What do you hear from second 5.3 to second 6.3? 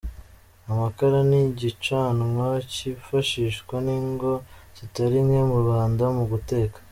mu Rwanda, mu